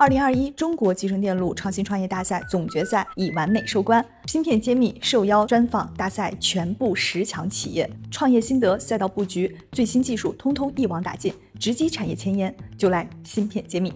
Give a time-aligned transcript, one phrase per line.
[0.00, 13.92] 二零二一中国集成电路创新创业大赛总决赛已完美收官，芯片揭秘受邀专访大赛全部十强企业，创业心得、赛道布局、最新技术，通通一网打尽，直击产业前沿，就来芯片揭秘。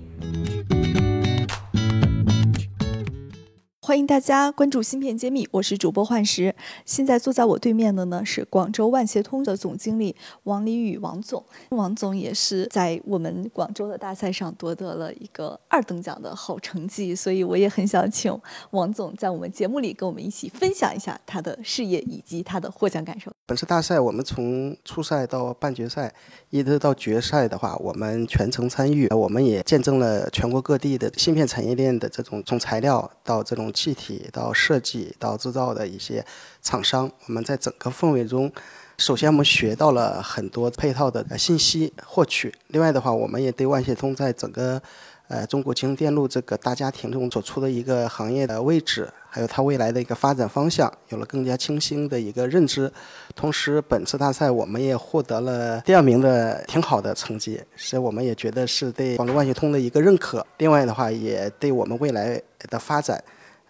[3.93, 6.55] 欢迎大家关注芯片揭秘，我是主播幻石。
[6.87, 11.45] 现在坐在我对面的呢是广州万协通的总经理王黎宇王总。
[11.69, 18.35] 王总也是在我们广州的大赛上夺得了一个二等奖的好成绩，所以我也很想请
[18.71, 23.31] 王总在我们节目里跟我们一起分享一下他的事业以及他的获奖感受。
[23.45, 26.11] 本次大赛我们从初赛到半决赛，
[26.49, 33.71] 一直到决赛的话，我们全程参与，我们也见证了全国各地的芯片产业链的这种从材料到这种。
[33.83, 36.25] 气体到设计到制造的一些
[36.63, 38.53] 厂商，我们在整个氛围中，
[38.97, 42.55] 首先我们学到了很多配套的信息获取。
[42.69, 44.81] 另外的话，我们也对万协通在整个
[45.27, 52.93] 呃中国集成电路这个大家庭中所处的一个行业的位置，还有它未来的一个发展方向，有了更加清晰的一个认知。
[53.35, 60.47] 同时，本次大赛我们也获得了第二名的挺好的成绩，所以我们也觉得是对广州万协通的一个认可。
[60.59, 63.23] 另外的话，也对我们未来的发展。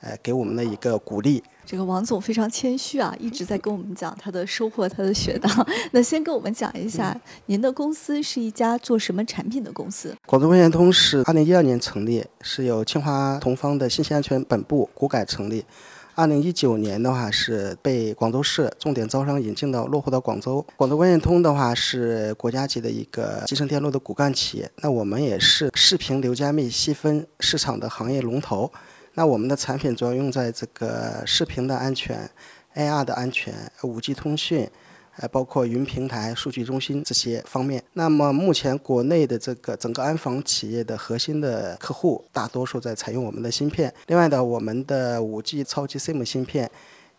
[0.03, 1.42] 呃，给我们的一个鼓励。
[1.64, 5.48] 这个王总非常谦虚啊，一直在跟我们讲他的收获、他的学到。
[5.92, 10.14] 那先跟我们讲一下，您的公司是一家做什么产品的公司？
[10.27, 15.64] 广州万协通是二零一二年成立，是由清华同方的信息安全本部股改成立。
[16.14, 20.62] 二零一九年的话是被广州市重点招商引进到落户到广州。
[20.77, 24.70] 广州万协通的话是国家级的一个集成电路的骨干企业。
[24.83, 28.70] 那我们也是视频流加密细分市场的行业龙头。
[29.15, 32.29] 那我们的产品主要用在这个视频的安全、
[32.75, 34.69] AR 的安全、五 G 通讯，
[35.17, 37.83] 呃，包括云平台、数据中心这些方面。
[37.93, 43.93] 那么目前国内的这个整个安防企业的核心的客户，大多数在采用我们的芯片。
[44.07, 46.71] 另外呢，我们的五 G 超级 SIM 芯片。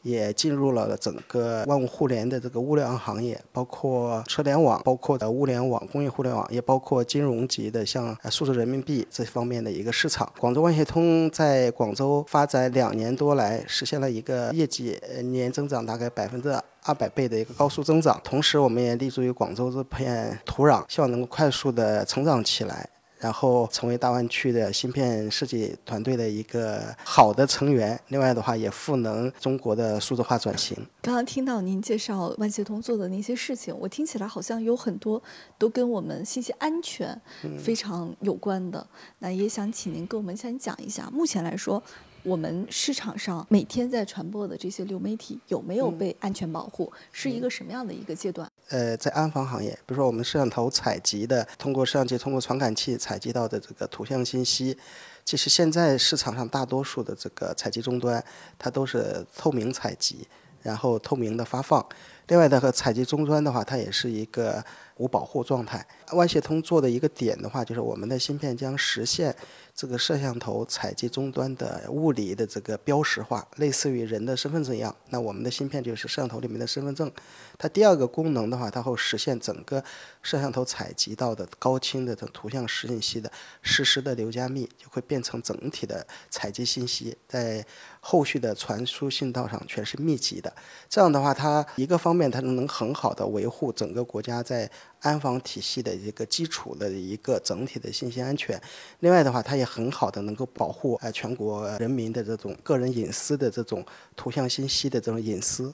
[0.04, 10.32] 也进入了整个万物互联的这个物联网行业，包括车联网，包括的物联网、工业互联网，也包括金融级的像数字人民币这方面的一个市场。
[10.38, 16.50] 广州万协通在广州发展两年多来，实现了一个业绩年增长大概百分之
[16.84, 18.20] 二百倍的一个高速增长。
[18.24, 22.90] 同时，我们也立足于广州这片土壤，希望能够快速的成长起来。
[23.24, 27.98] 然后成为大湾区的芯片设计团队的一个好的成员。
[28.10, 30.76] 另外的话，也赋能中国的数字化转型。
[31.02, 35.24] 刚刚听到您介绍万协通做的那些事情，我听起来好像有很多
[35.58, 37.18] 都跟我们信息安全
[37.58, 38.86] 非常有关的。
[39.20, 41.82] 那也想请您跟我们先讲一下，目前来说。
[42.24, 46.92] 我们市场上每天在传播的这些流媒体有没有被安全保护？
[47.12, 48.50] 是一个什么样的一个阶段？
[48.70, 54.78] 呃，在安防行业，比如说我们摄像头采集的，通过摄像机、通过传感器采集到的这个图像信息，
[55.26, 58.24] 其实现在市场上大多数的这个采集终端，
[58.58, 60.26] 它都是透明采集，
[60.62, 61.86] 然后透明的发放。
[62.34, 64.66] 另外的和采集终端的话，它也是一个
[64.98, 65.86] 无保护状态。
[66.14, 69.36] 万协通做的一个点的话，就是我们的芯片将实现。
[69.76, 74.96] 这个摄像头采集终端的物理的这个标识化，类似于人的身份证一样。
[75.10, 77.12] 那我们的芯片就是摄像头里面的身份证。
[77.58, 79.84] 它第二个功能的话，它会实现整个
[80.22, 83.32] 摄像头采集到的高清的图像实信息的
[83.64, 87.66] 实时的流加密，就会变成整体的采集信息，在
[88.00, 90.54] 后续的传输信道上全是密集的。
[90.88, 94.70] 这样的话，它一个方面它能很好的维护整个国家在
[95.00, 98.62] 安防体系的一个基础的一个整体的信息安全。
[99.00, 103.86] 另外的话，它也很好的能够保护呃全国人民的这种个人隐私的这种
[104.16, 105.74] 图像信息的这种隐私。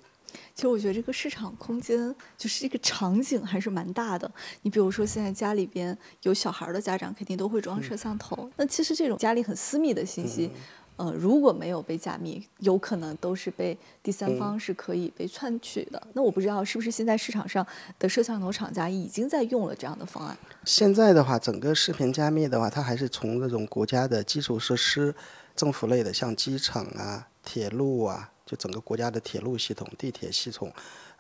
[0.54, 4.32] 其实我觉得这个市场空间就是这个场景还是蛮大的。
[4.62, 10.52] 你比如说现在家里边有小孩的家长肯定都会装摄像头，那其实这种家里很私密的信息，
[11.00, 16.08] 呃，如果没有被加密，有可能都是被第三方是可以被篡取的。
[16.12, 17.66] 那我不知道是不是现在市场上
[17.98, 20.38] 的摄像头厂家已经在用了这样的方案。
[20.66, 25.16] 现在的话，整个视频加密的话，它还是从这种国家的基础设施、
[25.56, 30.70] 政府类的，像机场啊、铁路啊，就整个国家的铁路系统、地铁系统、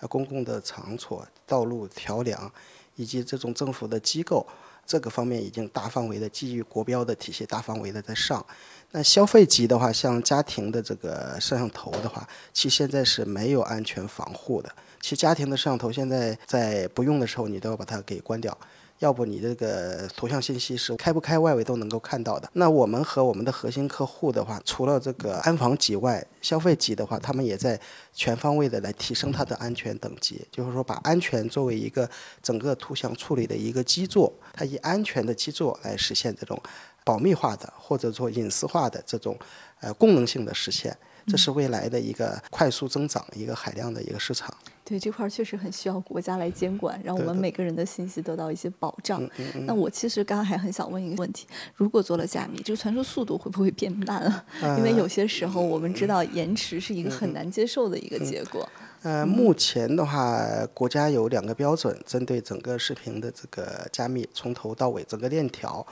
[0.01, 2.51] 呃公共的场所、道路桥梁，
[2.97, 4.45] 以及这种政府的机构，
[4.89, 8.43] 这个方面已经大范围的基于国标的体系，大范围的在上。
[8.89, 14.69] 那消费级的话，像家庭的这个摄像头的话，其实现在是没有安全防护的。
[14.99, 18.57] 其实家庭的摄像头现在在不用的时候，你都要把它给关掉。
[18.99, 22.49] 要不你这个图像信息是开不开外围都能够看到的。
[22.53, 27.79] 那我们和我们的核心客户的话，除了这个安防级外，消费级的话，他们也在
[28.13, 32.09] 全方位的来提升它的安全等级，就是说把安全作为一个
[32.43, 36.61] 整个图像处理的一个基座，它以安全的基座来实现这种。
[37.05, 39.35] 保密化的或者说隐私化的这种
[39.79, 40.95] 呃功能性的实现。
[41.25, 44.53] 这是未来的一个快速增长、一个海量的一个市场。
[44.89, 49.21] 对这块儿确实很需要国家来监管，让我们每个人的信息得到一些保障。
[49.67, 51.45] 那我其实刚刚还很想问一个问题：
[51.75, 54.43] 如果做了加密，这个传输速度会不会变慢啊？
[54.79, 58.67] 因为有些时候我们知道延迟是一个很难接受的一个结果。
[59.03, 60.43] 呃，目前的话，
[60.73, 65.85] 国家有两个标准，针对整个视频的这个加密，从头到尾整个链条。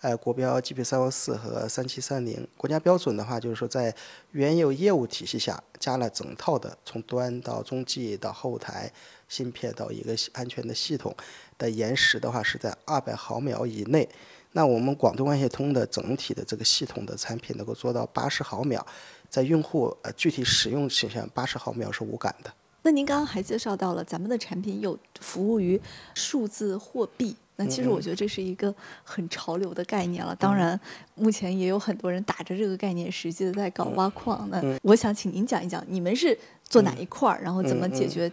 [0.00, 3.92] 呃，国标 GB 三幺四和三七三零，国家标准的话，就是说在
[4.30, 8.88] 原有业务体系下加了整套的，从端到中继到后台
[9.28, 11.12] 芯片到一个安全的系统
[11.58, 14.08] 的延时的话，是在二百毫秒以内。
[14.52, 18.86] 那我们广东万协通的整体的这个系统的产品能够做到八十毫秒，
[19.28, 22.52] 在用户呃具体使用情况下，八十毫秒是无感的。
[22.82, 25.80] 那您刚刚还介绍到了咱们的产品有服务于
[26.14, 27.36] 数字货币。
[27.60, 28.72] 那其实我觉得这是一个
[29.02, 30.32] 很潮流的概念了。
[30.36, 30.78] 当然，
[31.16, 34.48] 目前也有很多人打着这个概念，实际的在搞挖矿。
[34.48, 36.38] 那我想请您讲一讲，你们是
[36.68, 38.30] 做哪一块儿，然后怎么解决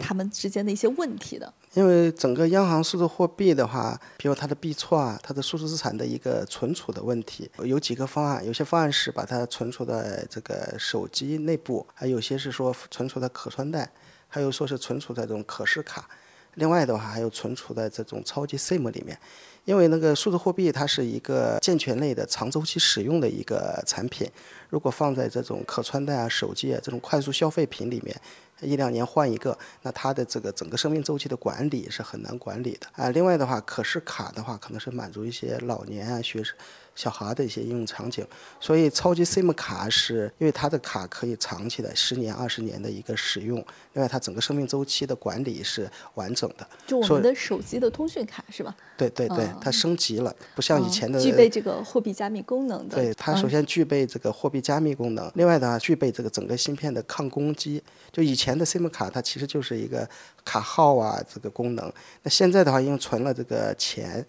[0.00, 1.54] 他们之间的一些问题的？
[1.74, 8.44] 因为整个央行数字货币的话，比如它的币错啊，它的数字资产的一个存储的问题，有几个方案。
[8.44, 13.88] 有些方案是把它存储在这个手机内部，还有些是说存储在可穿戴，
[14.26, 16.08] 还有说是存储在这种可视卡。
[16.54, 19.18] 另外的话，还有存储在这种超级 SIM 里面，
[19.64, 24.30] 因为那个数字货币它是一个健全类的长周期使用的一个产品，
[24.68, 28.14] 如果放在这种可穿戴啊、手机啊这种快速消费品里面，
[28.60, 33.10] 一两年换一个，那它的这个整个生命周期的管理是很难管理的啊。
[33.10, 36.56] 另外的话，可视卡的话，可能是满足一些老年啊、学生。
[36.94, 38.26] 小孩的一些应用场景，
[38.60, 43.56] 所以超级 SIM 卡是因为它的卡可以长起来十年、二十年的一个使用，
[43.94, 46.66] 另外它整个生命周期的管理是完整的。
[46.86, 48.74] 就我们的手机的通讯卡是吧？
[48.96, 51.20] 对对对，它升级了，不像以前的。
[51.20, 52.96] 具备这个货币加密功能的。
[52.96, 57.82] 对，它首先具备这个货币加密功能，另外的话具备这个整个芯片的抗攻击。
[58.12, 60.08] 就以前的 SIM 卡，它其实就是一个
[60.44, 61.92] 卡号啊这个功能，
[62.22, 64.24] 那现在的话因为存了这个钱。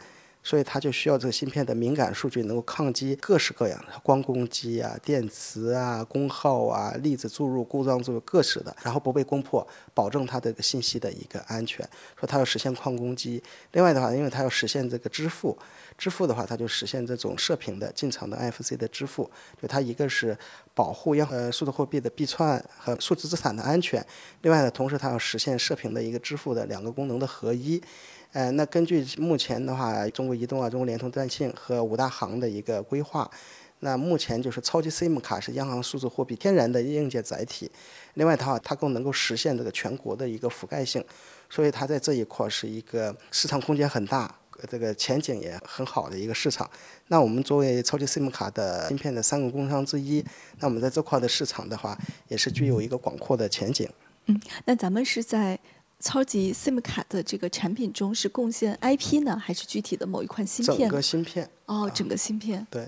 [0.45, 11.83] 所以它就需要这个芯片的敏感数据能够抗击各式各样的光攻击啊、电磁啊、功耗啊、粒子注入、故障注入各式的，然后不被攻破，保证它的个信息的一个安全。
[12.15, 15.57] 说它要实现抗攻击，另外的话，因为它要实现这个支付，
[15.97, 19.27] 支付的话，它就实现这种射频的进场的 NFC 的支付。
[19.59, 20.37] 就它一个是
[20.75, 24.05] 保护央呃数字货币的币串和数字资产的安全，
[24.43, 27.81] 另外呢，同时它要实现射频的一个支付的两个功能的合一。
[28.35, 33.31] 呃，那根据目前的话，中国移动啊、中国联通、电信和五大行的一个规划，
[33.79, 37.71] 那目前就是超级 SIM 卡是央行数字货币天然的硬件载体。
[38.15, 41.01] 另外的话，它更能够实现这个全国的一个覆盖性，
[41.49, 44.29] 所以它在这一块是一个市场空间很大，
[44.67, 46.69] 这个前景也很好的一个市场。
[47.07, 50.21] 那我们作为超级 SIM 卡的芯片的三个供应商之一，
[50.59, 51.97] 那我们在这块的市场的话，
[52.27, 53.89] 也是具有一个广阔的前景。
[54.25, 55.57] 嗯，那咱们是在。
[55.99, 60.77] 超级 SIM 卡的这个产品中是贡献 IP 呢，还是具体的某一款芯片？
[60.77, 62.65] 整个芯片哦，整个芯片。
[62.69, 62.87] 对。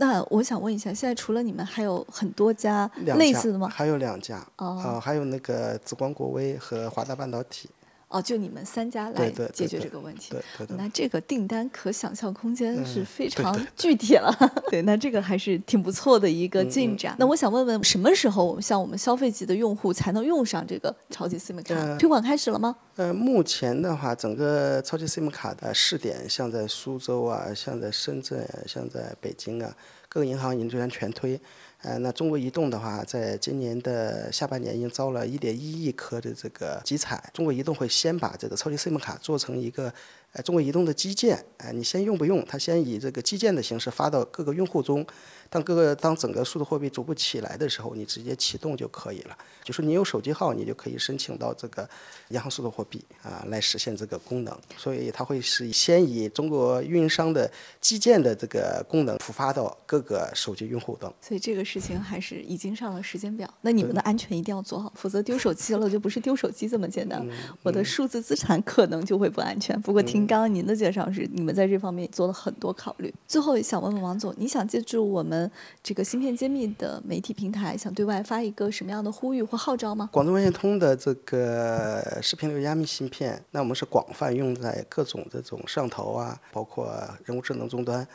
[0.00, 3.68] 那我想问一下，现在除了你们，还有很多家类似的吗？
[3.68, 7.68] 还有两家哦，还有那个紫光国微和华大半导体。
[8.08, 10.30] 哦，就你们三家来解决这个问题。
[10.30, 10.76] 对对对。
[10.78, 14.34] 那这个订单可想象空间是非常具体了。
[14.70, 17.14] 对，那这个还是挺不错的一个进展。
[17.18, 21.98] 那我想问问，什么时候我们像我们消费级的用户才能用上这个超级 SIM 卡？
[21.98, 22.74] 推广开始了吗？
[22.96, 29.70] 呃，目前的话，整个超级 SIM 卡的试点，像在苏州啊，像在深圳，像在北京啊，
[30.08, 31.38] 各个银行已经全全推。
[31.82, 37.30] 呃，那中国移动的话，在今年的下半年已经招了一点一亿颗的这个集采。
[37.32, 39.94] 中国移动会先把这个超级 SIM 卡做成一个，
[40.32, 42.44] 呃，中国移动的基建，哎，你先用不用？
[42.46, 45.06] 它先以这个基建的形式发到各个用户中。
[45.50, 49.38] 当各个当整个数字货币逐步起来的时候，你直接启动就可以了。
[49.64, 51.88] 就是你有手机号，你就可以申请到这个
[52.28, 54.54] 央行数字货币啊，来实现这个功能。
[54.76, 61.10] 所以它会是先以中国运营商的基建的这个功能普发到各个手机用户等。
[61.22, 63.48] 所以这个事情还是已经上了时间表。
[63.62, 67.26] 那你们的安全一定要做好，否则丢手机了就不是丢手机这么简单，
[67.62, 69.80] 我的数字资产可能就会不安全。
[69.80, 73.12] 不过听刚刚您的介绍是，你们在这方面做了很多考虑。
[73.26, 75.50] 最后想问问王总，你想借助我们？
[75.82, 80.10] 这个芯片揭秘的媒体平台想对外发一个什么样的呼吁或号召吗？
[80.12, 86.92] 广东万协通的这个视频流加密芯片，那我们是广泛用在各种这种摄像头啊，包括
[87.24, 88.06] 人工智能终端，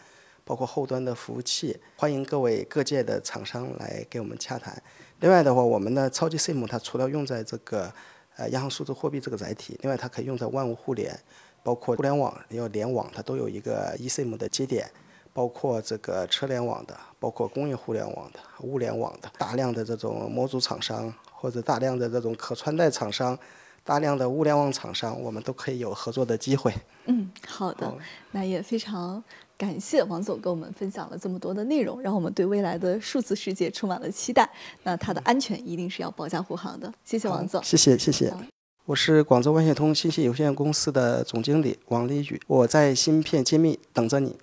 [0.46, 1.75] 包括后端的服务器。
[1.98, 4.79] 欢迎各位各界的厂商来给我们洽谈。
[5.22, 7.91] 另外的话，我们的超级 SIM 它除了用在这个
[8.36, 11.17] 呃央行数字货币这个载体，另外它可以用在万物互联，
[11.63, 14.89] 包括互联网要联网，它都有一个 eSIM 的节点。
[15.36, 23.36] 包括这个车联网的，包括工业互联网的、物联网的，大量的这种模组厂商或者大量的这种可穿戴厂商。
[23.84, 26.72] 大量的物联网厂商，我们都可以有合作的机会。
[27.05, 27.91] 嗯，好的，
[28.32, 29.22] 那也非常
[29.58, 34.48] 感谢王总跟我们分享了这么多的内容，让我们对未来的数字世界充满了期待。
[34.84, 36.93] 那它的安全一定是要保驾护航的。
[37.03, 38.32] 谢谢王总，谢谢谢谢。
[38.86, 44.36] 我是广州万象通信息有限公司的总经理王立宇，我在芯片揭秘等着你。